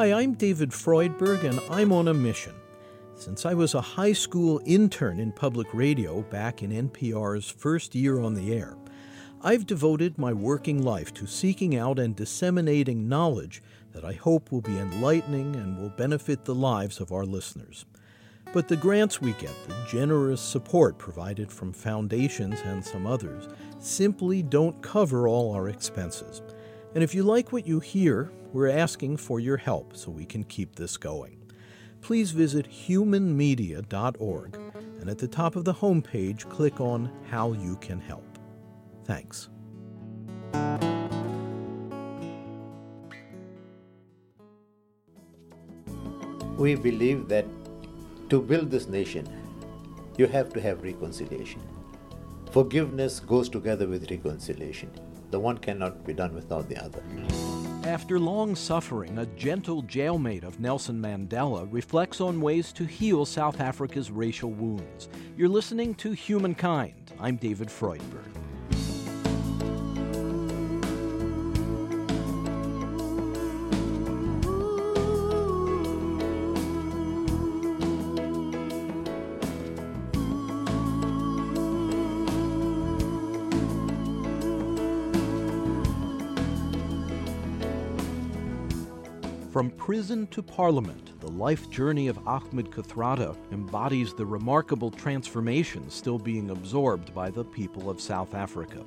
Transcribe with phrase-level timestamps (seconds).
[0.00, 2.54] Hi, I'm David Freudberg, and I'm on a mission.
[3.16, 8.18] Since I was a high school intern in public radio back in NPR's first year
[8.18, 8.78] on the air,
[9.42, 13.62] I've devoted my working life to seeking out and disseminating knowledge
[13.92, 17.84] that I hope will be enlightening and will benefit the lives of our listeners.
[18.54, 24.42] But the grants we get, the generous support provided from foundations and some others, simply
[24.42, 26.40] don't cover all our expenses.
[26.94, 30.42] And if you like what you hear, we're asking for your help so we can
[30.42, 31.36] keep this going.
[32.00, 34.58] Please visit humanmedia.org
[35.00, 38.38] and at the top of the homepage, click on How You Can Help.
[39.04, 39.48] Thanks.
[46.56, 47.46] We believe that
[48.28, 49.26] to build this nation,
[50.18, 51.62] you have to have reconciliation.
[52.50, 54.90] Forgiveness goes together with reconciliation.
[55.30, 57.02] The one cannot be done without the other.
[57.84, 63.60] After long suffering, a gentle jailmate of Nelson Mandela reflects on ways to heal South
[63.60, 65.08] Africa's racial wounds.
[65.36, 67.12] You're listening to Humankind.
[67.18, 68.39] I'm David Freudberg.
[89.90, 96.50] Prison to parliament, the life journey of Ahmed Kathrada embodies the remarkable transformation still being
[96.50, 98.84] absorbed by the people of South Africa.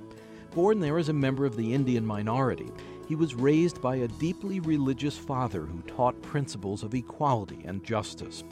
[0.51, 2.71] Born there as a member of the Indian minority,
[3.05, 8.45] he was raised by a deeply religious father who taught principles of equality and justice.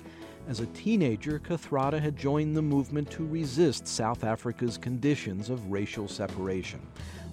[0.49, 6.09] As a teenager, Kathrada had joined the movement to resist South Africa's conditions of racial
[6.09, 6.81] separation.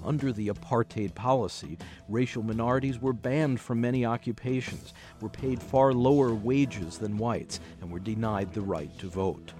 [0.05, 6.35] Under the apartheid policy, racial minorities were banned from many occupations, were paid far lower
[6.35, 9.53] wages than whites, and were denied the right to vote.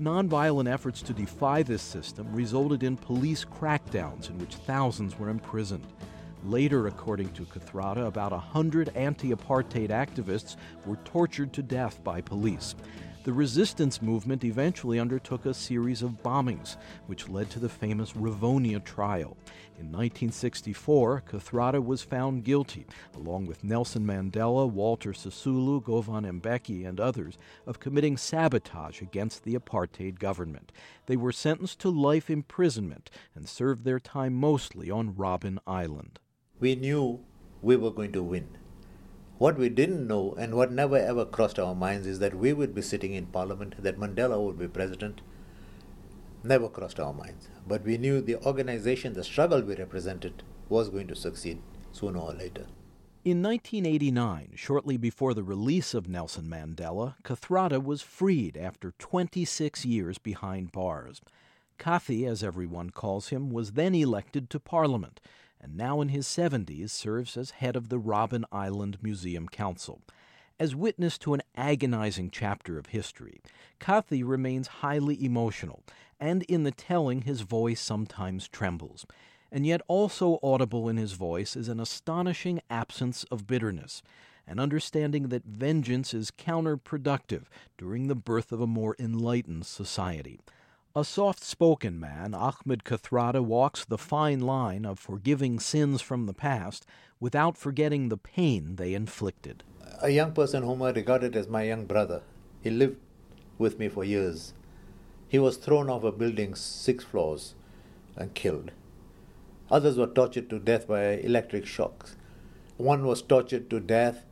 [0.00, 5.86] Nonviolent efforts to defy this system resulted in police crackdowns in which thousands were imprisoned.
[6.44, 12.22] Later, according to Kathrada, about a hundred anti apartheid activists were tortured to death by
[12.22, 12.74] police.
[13.22, 16.76] The resistance movement eventually undertook a series of bombings,
[17.06, 19.36] which led to the famous Rivonia trial.
[19.80, 22.84] In 1964, Kathrada was found guilty,
[23.16, 29.54] along with Nelson Mandela, Walter Sisulu, Govan Mbeki, and others, of committing sabotage against the
[29.54, 30.70] apartheid government.
[31.06, 36.18] They were sentenced to life imprisonment and served their time mostly on Robben Island.
[36.58, 37.24] We knew
[37.62, 38.58] we were going to win.
[39.38, 42.74] What we didn't know and what never ever crossed our minds is that we would
[42.74, 45.22] be sitting in parliament, that Mandela would be president.
[46.42, 47.48] Never crossed our minds.
[47.66, 51.60] But we knew the organization, the struggle we represented, was going to succeed
[51.92, 52.66] sooner or later.
[53.24, 60.16] In 1989, shortly before the release of Nelson Mandela, Kathrada was freed after 26 years
[60.18, 61.20] behind bars.
[61.76, 65.20] Kathy, as everyone calls him, was then elected to Parliament
[65.60, 70.00] and now in his 70s serves as head of the Robben Island Museum Council.
[70.58, 73.40] As witness to an agonizing chapter of history,
[73.78, 75.82] Kathy remains highly emotional,
[76.20, 79.06] and in the telling his voice sometimes trembles.
[79.50, 84.02] And yet also audible in his voice is an astonishing absence of bitterness,
[84.46, 87.44] an understanding that vengeance is counterproductive
[87.78, 90.38] during the birth of a more enlightened society.
[90.94, 96.34] A soft spoken man, Ahmed Kathrada walks the fine line of forgiving sins from the
[96.34, 96.84] past
[97.20, 99.62] without forgetting the pain they inflicted.
[100.02, 102.22] A young person whom I regarded as my young brother,
[102.60, 102.96] he lived
[103.56, 104.52] with me for years.
[105.30, 107.54] He was thrown off a building six floors
[108.16, 108.72] and killed.
[109.70, 112.16] Others were tortured to death by electric shocks.
[112.76, 114.26] One was tortured to death,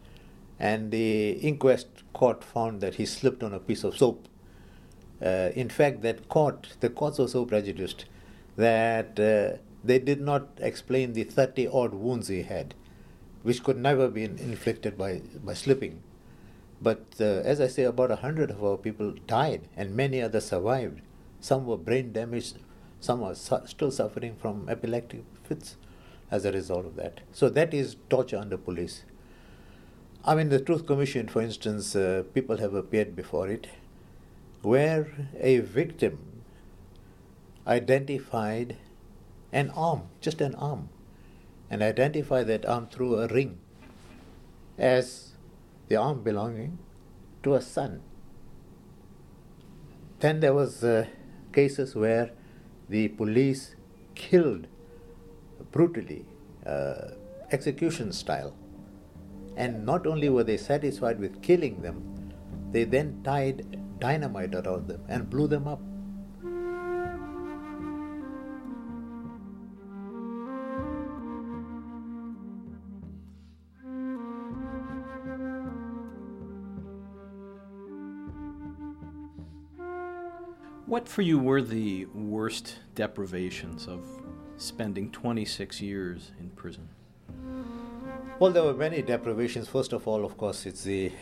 [0.58, 4.28] and the inquest court found that he slipped on a piece of soap
[5.24, 8.04] uh, in fact, that court, the courts were so prejudiced
[8.56, 12.74] that uh, they did not explain the 30 odd wounds he had,
[13.42, 16.02] which could never be inflicted by, by slipping.
[16.80, 20.46] But uh, as I say, about a hundred of our people died, and many others
[20.46, 21.00] survived.
[21.40, 22.58] Some were brain damaged,
[23.00, 25.76] some are su- still suffering from epileptic fits
[26.30, 27.20] as a result of that.
[27.32, 29.04] So that is torture under police.
[30.24, 33.68] I mean, the Truth Commission, for instance, uh, people have appeared before it
[34.62, 35.06] where
[35.38, 36.18] a victim
[37.66, 38.76] identified
[39.52, 40.88] an arm, just an arm,
[41.70, 43.58] and identified that arm through a ring
[44.76, 45.27] as
[45.88, 46.78] the arm belonging
[47.42, 48.00] to a son.
[50.20, 51.06] Then there was uh,
[51.52, 52.30] cases where
[52.88, 53.76] the police
[54.14, 54.66] killed
[55.72, 56.24] brutally,
[56.66, 57.12] uh,
[57.50, 58.54] execution style,
[59.56, 61.96] And not only were they satisfied with killing them,
[62.70, 65.80] they then tied dynamite around them and blew them up.
[80.98, 84.02] What for you were the worst deprivations of
[84.56, 86.88] spending 26 years in prison?
[88.40, 89.68] Well, there were many deprivations.
[89.68, 91.12] First of all, of course, it's the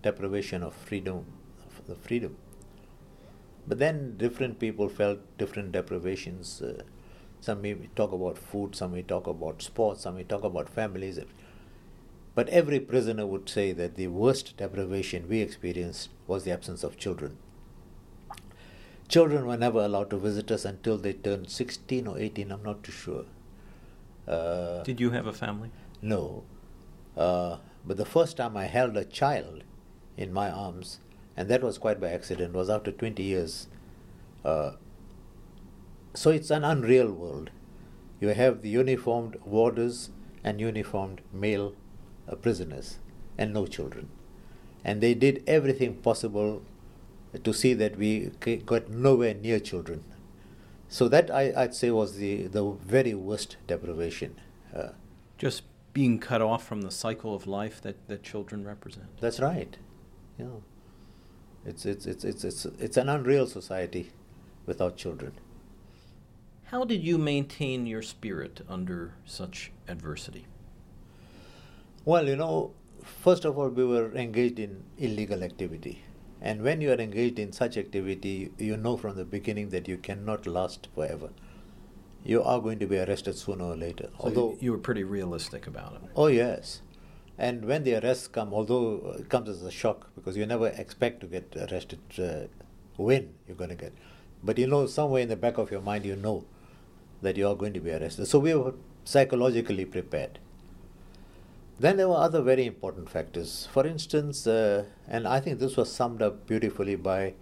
[0.00, 1.26] deprivation of freedom,
[1.66, 2.38] of the freedom.
[3.68, 6.62] But then different people felt different deprivations.
[6.62, 6.82] Uh,
[7.42, 11.20] some may talk about food, some may talk about sports, some may talk about families.
[12.34, 16.96] But every prisoner would say that the worst deprivation we experienced was the absence of
[16.96, 17.36] children.
[19.08, 22.82] Children were never allowed to visit us until they turned 16 or 18, I'm not
[22.82, 23.24] too sure.
[24.26, 25.70] Uh, Did you have a family?
[26.00, 26.44] No.
[27.16, 29.62] Uh, but the first time I held a child
[30.16, 31.00] in my arms,
[31.36, 33.68] and that was quite by accident, was after 20 years.
[34.44, 34.72] Uh,
[36.14, 37.50] so it's an unreal world.
[38.20, 40.10] You have the uniformed warders
[40.42, 41.74] and uniformed male
[42.28, 42.98] uh, prisoners,
[43.36, 44.08] and no children.
[44.84, 46.62] And they did everything possible
[47.42, 48.30] to see that we
[48.66, 50.04] got nowhere near children.
[50.88, 54.36] So that I, would say was the, the very worst deprivation.
[54.74, 54.90] Uh,
[55.38, 59.06] Just being cut off from the cycle of life that, that children represent.
[59.20, 59.76] That's right.
[60.38, 60.46] Yeah.
[61.64, 64.10] It's, it's, it's, it's, it's, it's an unreal society
[64.66, 65.32] without children.
[66.64, 70.46] How did you maintain your spirit under such adversity?
[72.04, 72.72] Well, you know,
[73.02, 76.02] first of all, we were engaged in illegal activity.
[76.44, 79.96] And when you are engaged in such activity, you know from the beginning that you
[79.96, 81.30] cannot last forever.
[82.22, 84.10] You are going to be arrested sooner or later.
[84.18, 86.10] So although you were pretty realistic about it.
[86.14, 86.82] Oh yes,
[87.38, 91.22] and when the arrests come, although it comes as a shock because you never expect
[91.22, 92.46] to get arrested, uh,
[92.96, 93.94] when you're going to get,
[94.42, 96.44] but you know somewhere in the back of your mind you know
[97.22, 98.26] that you are going to be arrested.
[98.26, 98.74] So we were
[99.04, 100.38] psychologically prepared.
[101.78, 103.68] Then there were other very important factors.
[103.72, 107.34] For instance, uh, and I think this was summed up beautifully by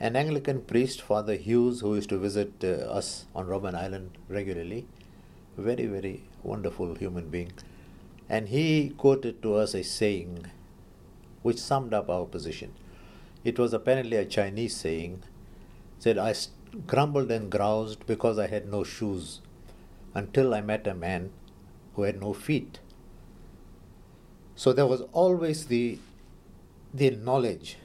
[0.00, 4.86] an Anglican priest, Father Hughes, who used to visit uh, us on Robben Island regularly.
[5.56, 7.52] Very, very wonderful human being.
[8.28, 10.46] And he quoted to us a saying
[11.42, 12.72] which summed up our position.
[13.44, 15.22] It was apparently a Chinese saying.
[15.98, 16.34] said, I
[16.86, 19.40] grumbled and groused because I had no shoes
[20.14, 21.30] until I met a man
[21.94, 22.80] who had no feet.
[24.60, 25.98] So there was always the,
[26.92, 27.78] the knowledge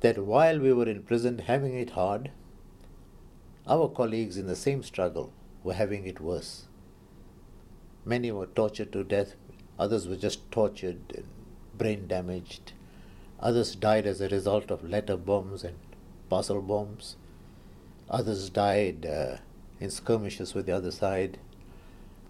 [0.00, 2.30] that while we were in prison having it hard,
[3.66, 5.30] our colleagues in the same struggle
[5.62, 6.64] were having it worse.
[8.06, 9.34] Many were tortured to death,
[9.78, 11.26] others were just tortured and
[11.76, 12.72] brain damaged,
[13.38, 15.76] others died as a result of letter bombs and
[16.30, 17.16] parcel bombs,
[18.08, 19.36] others died uh,
[19.78, 21.36] in skirmishes with the other side,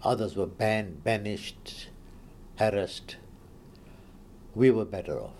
[0.03, 1.87] others were banned, banished,
[2.57, 3.15] harassed,
[4.55, 5.35] we were better off.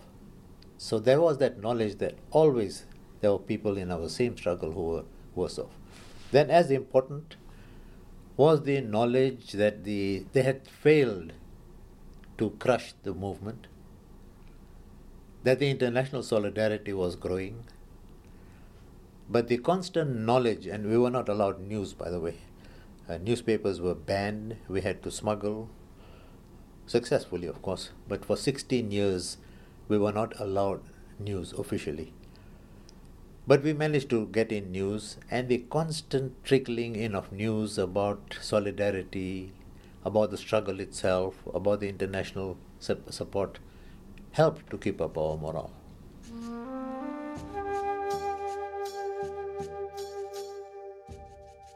[0.78, 2.86] So there was that knowledge that always
[3.20, 5.04] there were people in our same struggle who were
[5.36, 5.72] worse off.
[6.32, 7.36] Then, as important
[8.38, 11.34] was the knowledge that the, they had failed
[12.38, 13.68] to crush the movement,
[15.44, 17.66] that the international solidarity was growing,
[19.30, 22.38] but the constant knowledge, and we were not allowed news, by the way.
[23.08, 25.70] Uh, newspapers were banned, we had to smuggle,
[26.92, 29.38] successfully, of course, but for 16 years
[29.88, 30.82] we were not allowed
[31.20, 32.14] news officially.
[33.48, 38.38] But we managed to get in news, and the constant trickling in of news about
[38.40, 39.52] solidarity,
[40.06, 43.60] about the struggle itself, about the international support
[44.32, 45.81] helped to keep up our morale.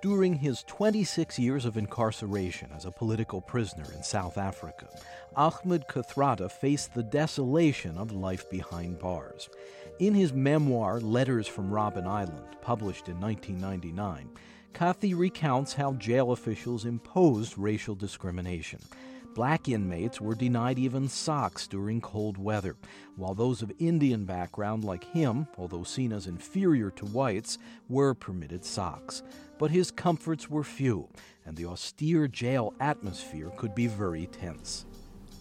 [0.06, 4.88] During his 26 years of incarceration as a political prisoner in South Africa,
[5.36, 9.50] Ahmed Kathrada faced the desolation of life behind bars.
[9.98, 14.30] In his memoir, Letters from Robben Island, published in 1999,
[14.76, 18.82] Kathy recounts how jail officials imposed racial discrimination.
[19.36, 22.76] Black inmates were denied even socks during cold weather,
[23.18, 28.66] while those of Indian background like him, although seen as inferior to whites, were permitted
[28.66, 29.22] socks
[29.58, 31.08] but his comforts were few,
[31.46, 34.86] and the austere jail atmosphere could be very tense.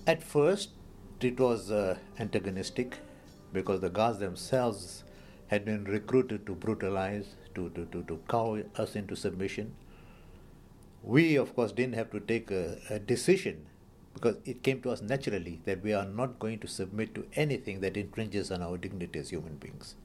[0.06, 0.70] At first,
[1.20, 2.98] it was uh, antagonistic
[3.52, 5.04] because the guards themselves
[5.48, 9.74] had been recruited to brutalize, to, to, to, to cow us into submission.
[11.02, 13.66] We, of course, didn't have to take a, a decision
[14.14, 17.80] because it came to us naturally that we are not going to submit to anything
[17.80, 19.96] that infringes on our dignity as human beings.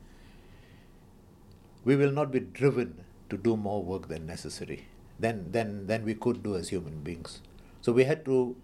[1.86, 4.88] We will not be driven to do more work than necessary,
[5.20, 7.42] than, than, than we could do as human beings.
[7.82, 8.56] So we had to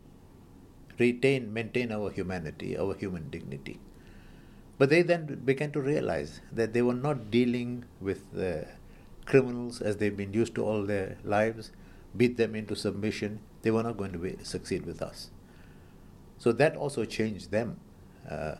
[0.97, 3.79] retain, maintain our humanity, our human dignity.
[4.77, 8.23] But they then began to realize that they were not dealing with
[9.25, 11.71] criminals as they've been used to all their lives,
[12.17, 13.39] beat them into submission.
[13.61, 15.29] They were not going to be, succeed with us.
[16.37, 17.79] So that also changed them.
[18.29, 18.55] Uh,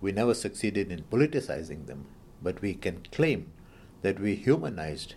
[0.00, 2.06] we never succeeded in politicizing them,
[2.42, 3.52] but we can claim
[4.02, 5.14] that we humanized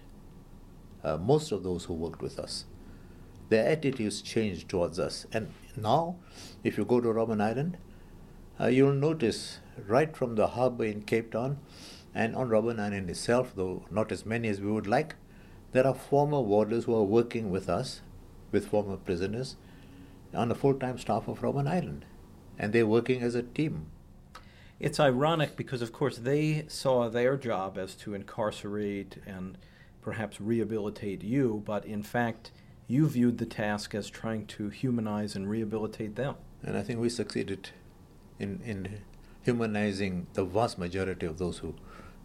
[1.04, 2.66] uh, most of those who worked with us.
[3.50, 5.26] Their attitudes changed towards us.
[5.34, 6.16] And now,
[6.64, 7.78] if you go to Robben Island,
[8.60, 11.60] uh, you'll notice right from the harbor in Cape Town
[12.14, 15.16] and on Robben Island itself, though not as many as we would like,
[15.72, 18.02] there are former warders who are working with us,
[18.52, 19.56] with former prisoners,
[20.34, 22.06] on the full time staff of Robben Island.
[22.58, 23.88] And they're working as a team.
[24.80, 29.58] It's ironic because, of course, they saw their job as to incarcerate and
[30.02, 32.52] perhaps rehabilitate you, but in fact,
[32.88, 36.36] you viewed the task as trying to humanize and rehabilitate them.
[36.64, 37.70] And I think we succeeded
[38.40, 39.02] in, in
[39.44, 41.76] humanizing the vast majority of those who,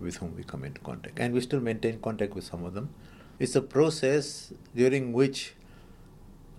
[0.00, 1.18] with whom we come into contact.
[1.18, 2.90] And we still maintain contact with some of them.
[3.38, 5.54] It's a process during which,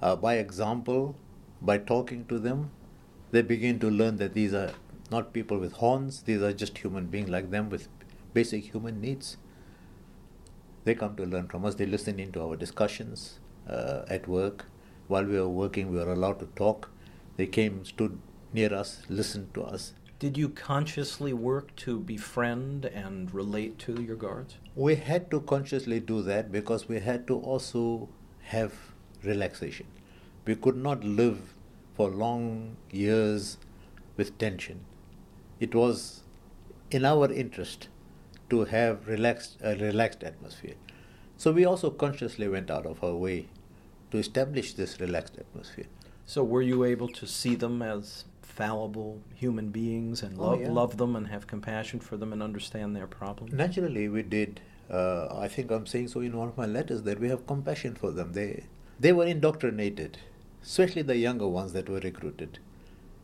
[0.02, 1.18] uh, by example,
[1.62, 2.72] by talking to them,
[3.32, 4.72] they begin to learn that these are
[5.12, 7.88] not people with horns, these are just human beings like them with
[8.34, 9.38] basic human needs.
[10.84, 14.66] They come to learn from us, they listen into our discussions uh, at work.
[15.08, 16.90] While we were working, we were allowed to talk.
[17.38, 18.20] They came, stood
[18.54, 19.94] near us, listened to us.
[20.20, 24.56] Did you consciously work to befriend and relate to your guards?
[24.76, 28.10] We had to consciously do that because we had to also
[28.42, 28.74] have
[29.24, 29.86] relaxation.
[30.48, 31.54] We could not live
[31.96, 33.58] for long years
[34.16, 34.86] with tension.
[35.60, 36.24] It was
[36.90, 37.90] in our interest
[38.50, 40.76] to have relaxed a relaxed atmosphere.
[41.36, 43.48] So we also consciously went out of our way
[44.12, 45.88] to establish this relaxed atmosphere.
[46.26, 50.72] So were you able to see them as fallible human beings and love, oh, yeah.
[50.72, 53.54] love them and have compassion for them and understand their problems?
[53.54, 54.62] Naturally, we did.
[54.90, 57.96] Uh, I think I'm saying so in one of my letters that we have compassion
[57.96, 58.32] for them.
[58.32, 58.64] They
[59.00, 60.18] they were indoctrinated,
[60.68, 62.60] especially the younger ones that were recruited.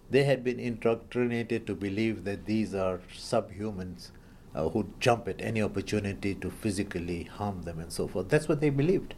[0.09, 4.12] They had been indoctrinated to believe that these are subhumans
[4.55, 8.29] uh, who jump at any opportunity to physically harm them and so forth.
[8.29, 9.15] That's what they believed.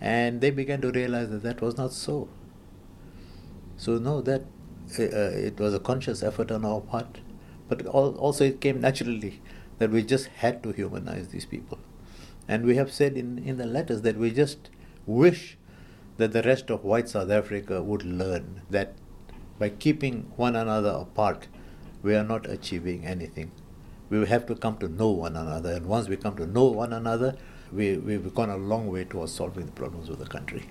[0.00, 2.28] And they began to realize that that was not so.
[3.76, 4.42] So, no, that
[4.98, 7.20] uh, uh it was a conscious effort on our part,
[7.68, 9.42] but also it came naturally
[9.78, 11.78] that we just had to humanize these people.
[12.46, 14.70] And we have said in, in the letters that we just
[15.04, 15.57] wish
[16.18, 18.94] that the rest of white South Africa would learn that
[19.58, 21.48] by keeping one another apart,
[22.02, 23.50] we are not achieving anything.
[24.10, 26.92] We have to come to know one another, and once we come to know one
[26.92, 27.36] another,
[27.72, 30.70] we, we've gone a long way towards solving the problems of the country.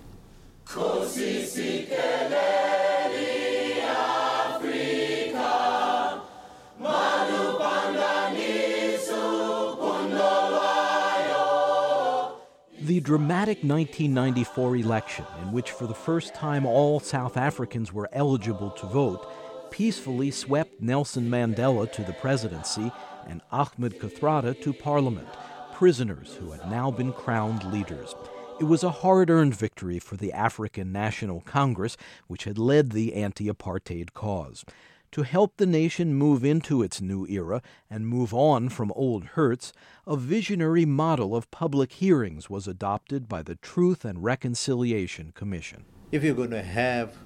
[12.98, 18.72] The dramatic 1994 election, in which for the first time all South Africans were eligible
[18.72, 22.92] to vote, peacefully swept Nelson Mandela to the presidency
[23.28, 25.28] and Ahmed Kathrada to parliament,
[25.74, 28.16] prisoners who had now been crowned leaders.
[28.60, 33.14] It was a hard earned victory for the African National Congress, which had led the
[33.14, 34.66] anti apartheid cause
[35.12, 39.74] to help the nation move into its new era and move on from old hurts,
[40.06, 45.86] a visionary model of public hearings was adopted by the Truth and Reconciliation Commission.
[46.12, 47.18] If you're going to have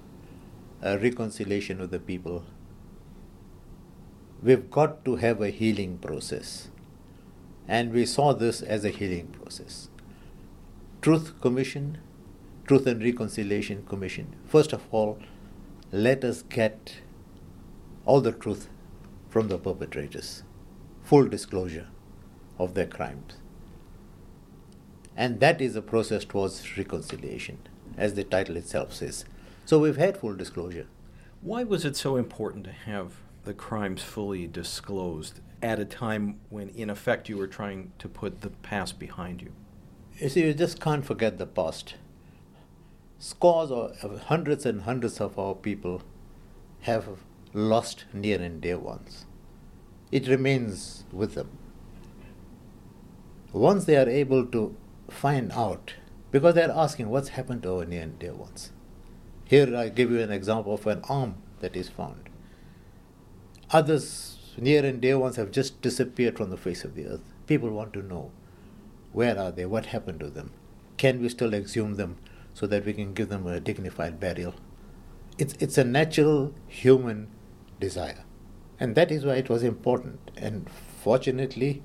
[0.80, 2.44] a reconciliation with the people,
[4.42, 6.68] we've got to have a healing process.
[7.68, 9.88] And we saw this as a healing process.
[11.00, 11.98] Truth Commission,
[12.66, 14.34] Truth and Reconciliation Commission.
[14.46, 15.18] First of all,
[15.92, 16.96] let us get
[18.04, 18.68] all the truth
[19.28, 20.42] from the perpetrators,
[21.02, 21.88] full disclosure
[22.58, 23.36] of their crimes.
[25.16, 27.58] And that is a process towards reconciliation,
[27.96, 29.24] as the title itself says.
[29.64, 30.86] So we've had full disclosure.
[31.40, 33.12] Why was it so important to have
[33.44, 38.40] the crimes fully disclosed at a time when, in effect, you were trying to put
[38.40, 39.52] the past behind you?
[40.18, 41.94] You see, you just can't forget the past.
[43.18, 43.92] Scores or
[44.26, 46.02] hundreds and hundreds of our people
[46.80, 47.06] have
[47.54, 49.26] lost near and dear ones.
[50.10, 51.50] It remains with them.
[53.52, 54.74] Once they are able to
[55.10, 55.94] find out,
[56.30, 58.72] because they are asking what's happened to our near and dear ones,
[59.44, 62.30] Here I give you an example of an arm that is found.
[63.70, 67.34] Others, near and dear ones, have just disappeared from the face of the earth.
[67.46, 68.30] People want to know
[69.12, 70.52] where are they, what happened to them.
[70.96, 72.16] Can we still exhume them
[72.54, 74.54] so that we can give them a dignified burial?
[75.36, 77.28] It's, it's a natural human
[77.82, 78.24] desire.
[78.80, 80.30] And that is why it was important.
[80.36, 80.68] And
[81.04, 81.82] fortunately,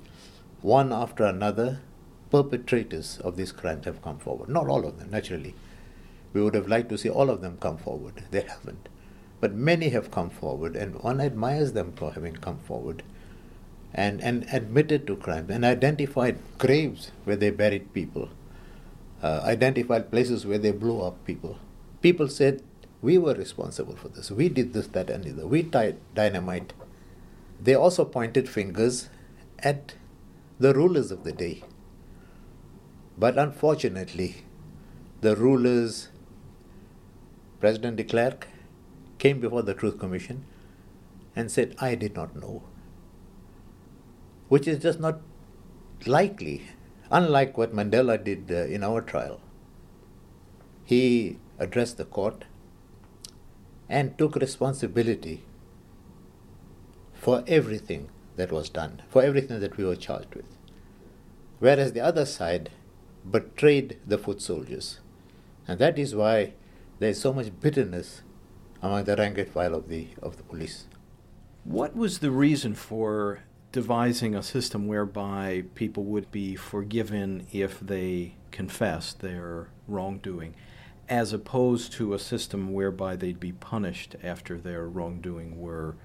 [0.62, 1.80] one after another,
[2.30, 4.48] perpetrators of these crimes have come forward.
[4.48, 5.54] Not all of them, naturally.
[6.32, 8.24] We would have liked to see all of them come forward.
[8.30, 8.88] They haven't.
[9.40, 13.02] But many have come forward, and one admires them for having come forward
[13.94, 18.28] and, and admitted to crimes and identified graves where they buried people,
[19.22, 21.58] uh, identified places where they blew up people.
[22.02, 22.62] People said,
[23.00, 24.30] We were responsible for this.
[24.30, 25.46] We did this, that, and the other.
[25.46, 26.72] We tied dynamite.
[27.60, 29.08] They also pointed fingers
[29.60, 29.94] at
[30.58, 31.62] the rulers of the day.
[33.16, 34.44] But unfortunately,
[35.20, 36.08] the rulers,
[37.60, 38.48] President de Klerk,
[39.18, 40.44] came before the Truth Commission
[41.34, 42.62] and said, I did not know.
[44.48, 45.20] Which is just not
[46.06, 46.62] likely,
[47.10, 49.40] unlike what Mandela did uh, in our trial.
[50.84, 52.44] He addressed the court
[53.88, 55.44] and took responsibility
[57.14, 60.46] for everything that was done, for everything that we were charged with.
[61.58, 62.70] Whereas the other side
[63.28, 65.00] betrayed the foot soldiers.
[65.66, 66.54] And that is why
[66.98, 68.22] there is so much bitterness
[68.80, 70.86] among the rank and file of the, of the police.
[71.64, 73.40] What was the reason for
[73.72, 80.54] devising a system whereby people would be forgiven if they confessed their wrongdoing,
[81.08, 85.96] as opposed to a system whereby they'd be punished after their wrongdoing were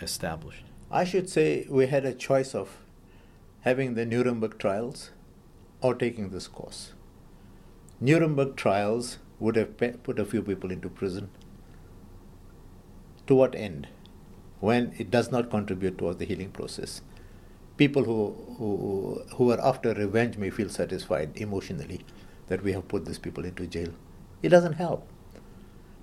[0.00, 0.64] established?
[0.90, 2.78] I should say we had a choice of
[3.60, 5.10] having the Nuremberg trials
[5.80, 6.92] or taking this course.
[8.00, 11.28] Nuremberg trials would have put a few people into prison.
[13.26, 13.88] To what end?
[14.60, 17.02] When it does not contribute towards the healing process.
[17.76, 22.00] People who, who, who are after revenge may feel satisfied emotionally
[22.46, 23.90] that we have put these people into jail.
[24.42, 25.08] It doesn't help.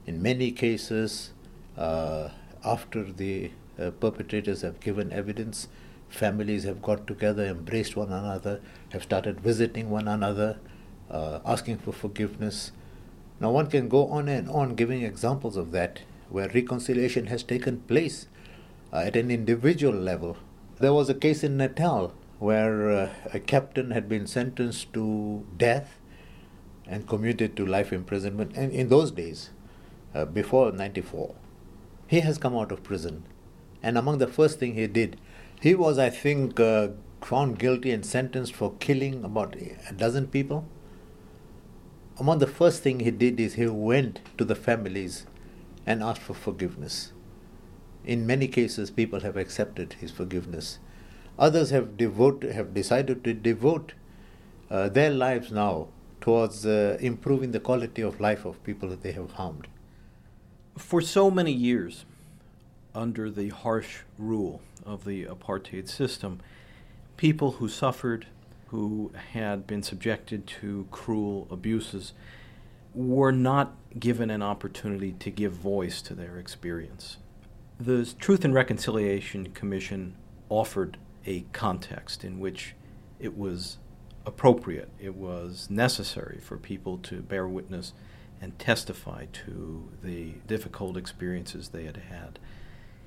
[0.06, 1.32] In many cases,
[1.78, 2.30] uh,
[2.64, 5.68] after the uh, perpetrators have given evidence,
[6.10, 10.60] families have got together, embraced one another, have started visiting one another,
[11.10, 12.72] uh, asking for forgiveness.
[13.40, 17.82] Now, one can go on and on giving examples of that where reconciliation has taken
[17.82, 18.28] place
[18.92, 20.38] uh, at an individual level.
[20.80, 25.98] There was a case in Natal where uh, a captain had been sentenced to death
[26.88, 28.56] and commuted to life imprisonment.
[28.56, 29.52] And in those days,
[30.14, 31.36] uh, before 94,
[32.08, 33.24] he has come out of prison.
[33.82, 35.18] And among the first thing he did
[35.64, 36.90] he was, I think, uh,
[37.22, 40.66] found guilty and sentenced for killing about a dozen people.
[42.20, 45.26] Among the first thing he did is he went to the families
[45.86, 47.14] and asked for forgiveness.
[48.04, 50.80] In many cases, people have accepted his forgiveness.
[51.40, 53.94] Others have devote, have decided to devote
[54.70, 55.88] uh, their lives now
[56.24, 59.68] towards uh, improving the quality of life of people that they have harmed.
[60.78, 62.06] For so many years,
[62.96, 66.40] under the harsh rule of the apartheid system,
[67.18, 68.28] people who suffered,
[68.68, 72.14] who had been subjected to cruel abuses,
[72.96, 77.18] were not given an opportunity to give voice to their experience.
[77.78, 80.16] The Truth and Reconciliation Commission
[80.48, 82.76] offered a context in which
[83.20, 83.78] it was
[84.26, 87.94] appropriate, it was necessary for people to bear witness
[88.42, 92.40] and testify to the difficult experiences they had had.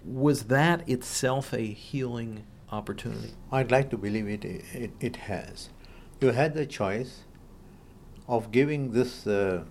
[0.05, 3.35] Was that itself a healing opportunity?
[3.51, 5.71] I'd like to believe it, it, it has.
[6.21, 7.25] You had the choice
[8.29, 9.65] of giving this uh,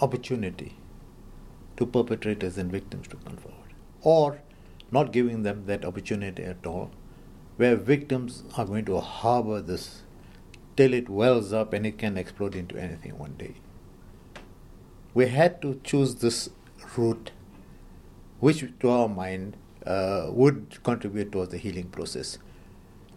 [0.00, 0.76] opportunity
[1.76, 4.40] to perpetrators and victims to come forward, or
[4.90, 6.90] not giving them that opportunity at all,
[7.56, 10.02] where victims are going to harbor this
[10.78, 13.54] till it wells up and it can explode into anything one day.
[15.12, 16.50] We had to choose this
[16.96, 17.32] route,
[18.38, 22.38] which to our mind uh, would contribute towards the healing process.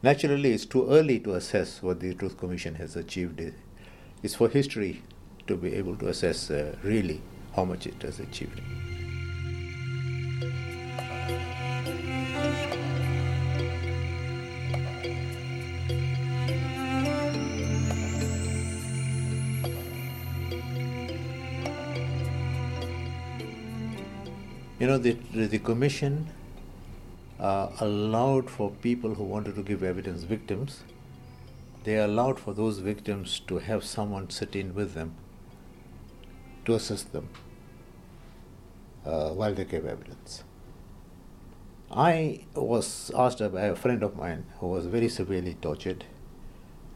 [0.02, 3.40] Naturally, it's too early to assess what the Truth Commission has achieved.
[4.24, 5.04] It's for history
[5.46, 7.22] to be able to assess uh, really
[7.56, 8.60] how much it has achieved.
[24.82, 26.30] You know, the, the commission
[27.40, 30.84] uh, allowed for people who wanted to give evidence victims
[31.84, 35.16] they allowed for those victims to have someone sit in with them
[36.66, 37.30] to assist them
[39.06, 40.44] uh, while they gave evidence.
[41.92, 46.06] I was asked by a friend of mine who was very severely tortured,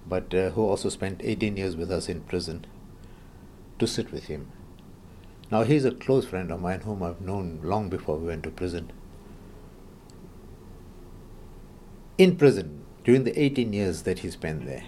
[0.07, 2.65] but uh, who also spent 18 years with us in prison,
[3.79, 4.51] to sit with him.
[5.51, 8.49] Now, he's a close friend of mine whom I've known long before we went to
[8.49, 8.91] prison.
[12.17, 14.83] In prison, during the 18 years that he spent there,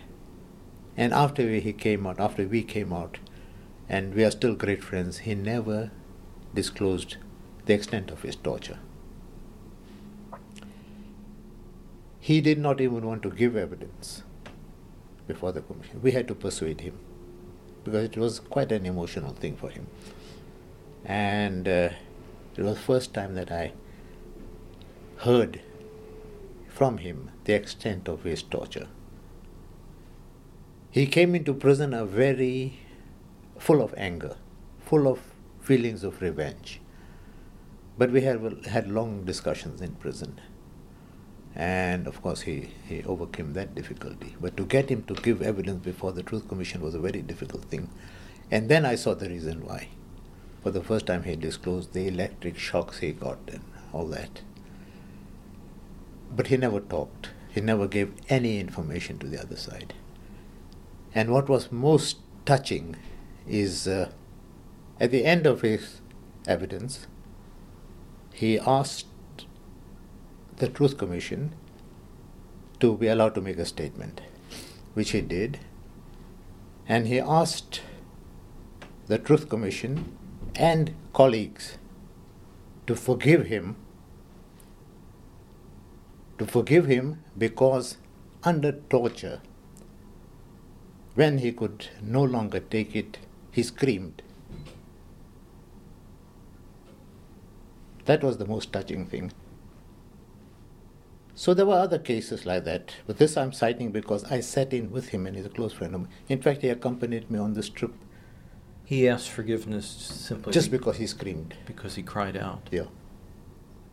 [0.96, 3.20] and after we, he came out, after we came out,
[3.88, 5.91] and we are still great friends, he never
[6.54, 7.17] disclosed
[7.65, 8.80] the extent of his torture.
[12.20, 14.24] He did not even want to give evidence
[15.28, 16.02] before the commission.
[16.02, 16.98] We had to persuade him
[17.84, 19.88] because it was quite an emotional thing for him.
[21.08, 21.89] And uh,
[22.56, 23.74] it was the first time that I
[25.20, 25.62] heard
[26.67, 28.88] from him the extent of his torture.
[30.91, 32.80] He came into prison a very
[33.58, 34.36] full of anger,
[34.80, 35.20] full of
[35.62, 36.82] feelings of revenge.
[37.98, 40.39] But we had, had long discussions in prison
[41.58, 44.36] and of course he, he overcame that difficulty.
[44.39, 47.65] But to get him to give evidence before the Truth Commission was a very difficult
[47.65, 47.89] thing.
[48.52, 49.89] And then I saw the reason why.
[50.68, 53.62] For the first time he disclosed the electric shocks he got and
[53.94, 54.42] all that.
[56.36, 57.30] But he never talked.
[57.48, 59.94] He never gave any information to the other side.
[61.16, 62.98] And what was most touching
[63.48, 64.12] is uh,
[65.00, 66.02] at the end of his
[66.46, 67.08] evidence,
[68.34, 69.06] he asked
[70.58, 71.56] the Truth Commission
[72.82, 74.20] to be allowed to make a statement,
[74.96, 75.60] which he did.
[76.90, 77.80] And he asked
[79.06, 80.18] the Truth Commission
[80.56, 81.78] and colleagues
[82.86, 83.76] to forgive him,
[86.38, 87.98] to forgive him because
[88.44, 89.42] under torture,
[91.16, 93.18] when he could no longer take it,
[93.52, 94.22] he screamed.
[98.06, 99.32] That was the most touching thing.
[101.36, 104.92] So there were other cases like that, but this I'm citing because I sat in
[104.92, 106.10] with him and he's a close friend of mine.
[106.30, 107.94] In fact, he accompanied me on this trip.
[108.88, 111.56] He asked forgiveness simply just because he screamed.
[111.65, 112.69] Because he cried out.
[112.71, 112.86] Yeah.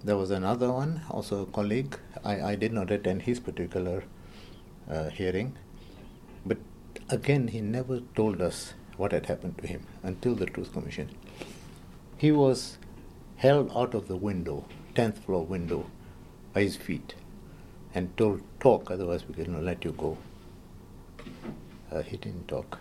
[0.05, 1.99] There was another one, also a colleague.
[2.25, 4.05] I, I did not attend his particular
[4.89, 5.57] uh, hearing,
[6.47, 6.59] but
[7.09, 11.11] again, he never told us what had happened to him until the Truth Commission.
[12.17, 12.79] He was
[13.39, 15.91] held out of the window, 10th floor window,
[16.53, 17.17] by his feet
[17.97, 20.19] and told, talk, otherwise we cannot let you go.
[21.91, 22.79] Uh, he didn't talk.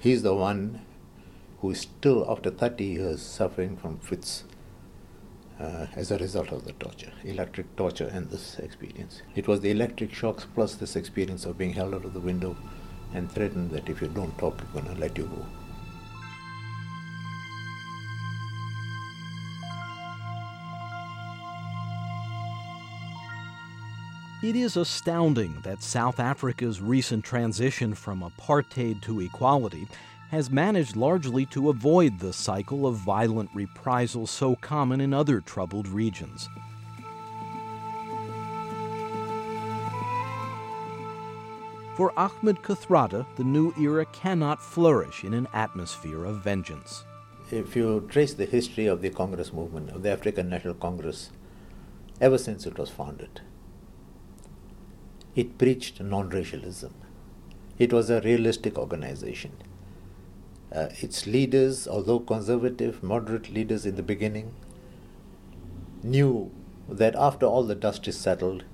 [0.00, 0.80] He's the one
[1.60, 4.44] who is still, after 30 years, suffering from fits
[5.60, 9.22] uh, as a result of the torture, electric torture, and this experience.
[9.34, 12.56] It was the electric shocks plus this experience of being held out of the window
[13.12, 15.44] and threatened that if you don't talk, we're going to let you go.
[24.40, 29.88] It is astounding that South Africa's recent transition from apartheid to equality
[30.30, 35.88] has managed largely to avoid the cycle of violent reprisals so common in other troubled
[35.88, 36.48] regions.
[41.96, 47.02] For Ahmed Kathrada, the new era cannot flourish in an atmosphere of vengeance.
[47.50, 51.30] If you trace the history of the Congress movement, of the African National Congress,
[52.20, 53.40] ever since it was founded,
[55.34, 56.94] it preached non racialism.
[57.78, 59.52] It was a realistic organization.
[60.70, 64.54] Uh, its leaders, although conservative, moderate leaders in the beginning,
[66.02, 66.50] knew
[66.88, 68.64] that after all the dust is settled,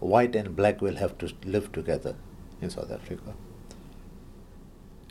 [0.00, 2.14] white and black will have to live together
[2.60, 3.34] in South Africa.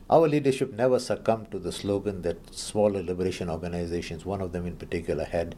[0.10, 4.76] Our leadership never succumbed to the slogan that smaller liberation organizations, one of them in
[4.76, 5.56] particular, had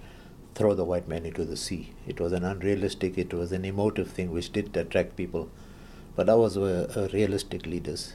[0.55, 1.93] throw the white man into the sea.
[2.05, 5.49] It was an unrealistic, it was an emotive thing which did attract people,
[6.17, 8.13] but ours were uh, realistic leaders.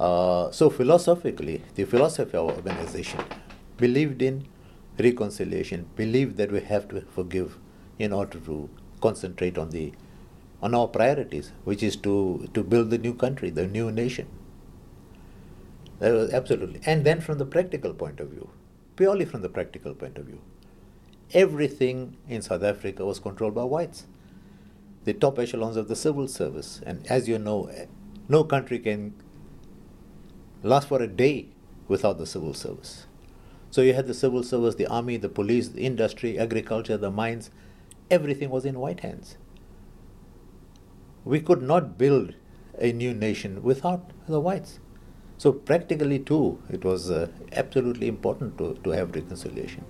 [0.00, 3.22] Uh, so philosophically, the philosophy of our organization
[3.76, 4.46] believed in
[4.98, 7.58] reconciliation, believed that we have to forgive
[7.98, 8.70] in order to
[9.02, 9.92] concentrate on the
[10.62, 14.26] on our priorities, which is to, to build the new country, the new nation.
[15.98, 16.80] That was absolutely.
[16.84, 18.50] And then from the practical point of view,
[18.96, 20.40] purely from the practical point of view,
[21.32, 24.06] everything in South Africa was controlled by whites.
[25.04, 26.82] The top echelons of the civil service.
[26.84, 27.70] And as you know,
[28.28, 29.14] no country can
[30.62, 31.48] last for a day
[31.88, 33.06] without the civil service.
[33.70, 37.50] So you had the civil service, the army, the police, the industry, agriculture, the mines,
[38.10, 39.36] everything was in white hands.
[41.24, 42.34] We could not build
[42.78, 44.80] a new nation without the whites.
[45.38, 49.84] So, practically, too, it was uh, absolutely important to, to have reconciliation.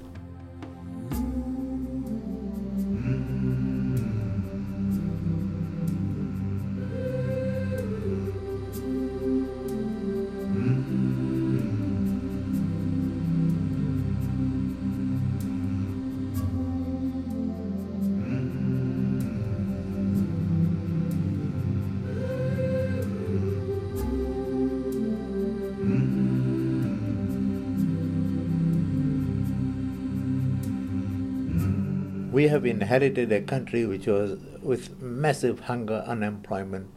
[32.50, 36.88] Have inherited a country which was with massive hunger, unemployment,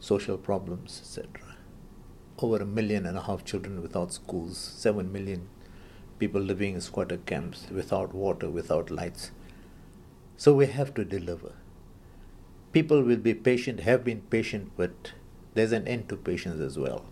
[0.00, 1.56] social problems, etc.
[2.38, 5.48] Over a million and a half children without schools, seven million
[6.18, 9.30] people living in squatter camps, without water, without lights.
[10.36, 11.52] So we have to deliver.
[12.72, 15.12] People will be patient, have been patient, but
[15.54, 17.04] there's an end to patience as well.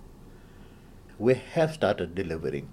[1.18, 2.68] We have started delivering.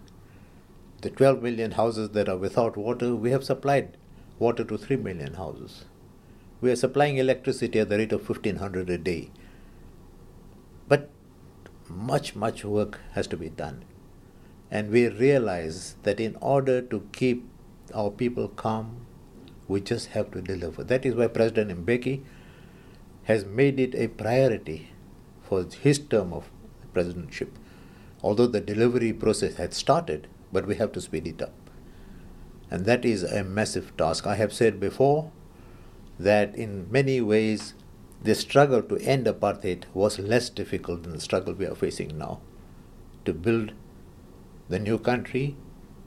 [1.02, 3.96] The 12 million houses that are without water, we have supplied
[4.40, 5.86] water to 3 million houses.
[6.62, 9.32] We are supplying electricity at the rate of 1500 a day.
[10.88, 11.10] But
[11.88, 13.86] much, much work has to be done.
[14.72, 17.48] And we realize that in order to keep
[17.94, 19.06] our people calm,
[19.68, 20.84] we just have to deliver.
[20.84, 22.24] That is why President Mbeki
[23.24, 24.92] has made it a priority
[25.44, 26.50] for his term of
[26.94, 27.50] presidentship.
[28.22, 31.54] Although the delivery process had started, but we have to speed it up.
[32.72, 34.28] And that is a massive task.
[34.28, 35.32] I have said before
[36.20, 37.74] that in many ways
[38.22, 42.42] the struggle to end apartheid was less difficult than the struggle we are facing now
[43.26, 43.72] to build
[44.68, 45.56] the new country,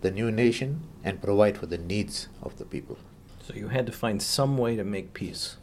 [0.02, 2.98] the new nation, and provide for the needs of the people.
[3.40, 5.56] So you had to find some way to make peace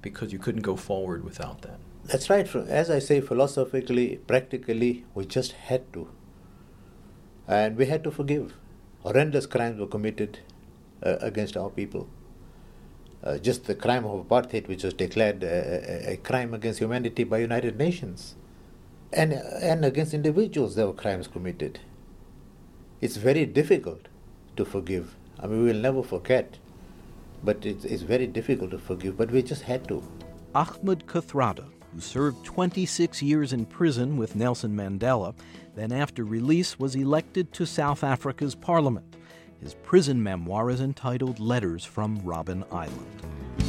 [0.00, 1.80] because you couldn't go forward without that.
[2.04, 2.54] That's right.
[2.54, 6.08] As I say, philosophically, practically, we just had to.
[7.48, 8.54] And we had to forgive
[9.06, 10.40] horrendous crimes were committed
[11.04, 12.08] uh, against our people.
[13.22, 17.22] Uh, just the crime of apartheid, which was declared a, a, a, crime against humanity
[17.22, 18.34] by United Nations,
[19.12, 21.78] and and against individuals, there were crimes committed.
[23.00, 24.08] It's very difficult
[24.56, 25.14] to forgive.
[25.38, 26.58] I mean, we will never forget,
[27.44, 29.16] but it's, it's very difficult to forgive.
[29.16, 30.02] But we just had to.
[30.54, 35.34] Ahmed Kathrada, who served 26 years in prison with Nelson Mandela,
[35.76, 39.14] then after release was elected to South Africa's parliament.
[39.60, 43.65] His prison memoir is entitled Letters from Robben Island.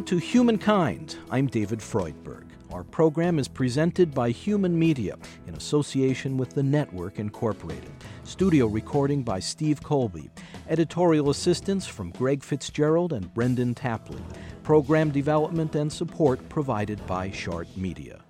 [0.00, 1.16] Listening to Humankind.
[1.30, 2.44] I'm David Freudberg.
[2.72, 7.90] Our program is presented by Human Media in association with the Network Incorporated.
[8.24, 10.30] Studio recording by Steve Colby.
[10.70, 14.22] Editorial assistance from Greg Fitzgerald and Brendan Tapley.
[14.62, 18.20] Program development and support provided by Shart Media.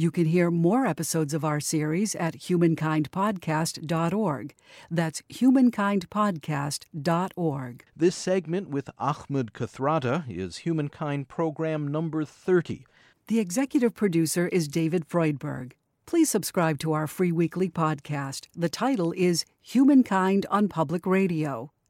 [0.00, 4.54] You can hear more episodes of our series at humankindpodcast.org.
[4.88, 7.84] That's humankindpodcast.org.
[7.96, 12.86] This segment with Ahmed Kathrada is Humankind Program number 30.
[13.26, 15.72] The executive producer is David Freudberg.
[16.06, 18.46] Please subscribe to our free weekly podcast.
[18.54, 21.72] The title is Humankind on Public Radio.